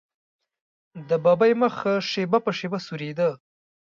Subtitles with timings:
[1.09, 1.77] د ببۍ مخ
[2.09, 3.29] شېبه په شېبه سورېده.